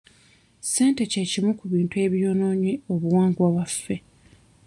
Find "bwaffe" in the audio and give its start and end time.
3.53-3.95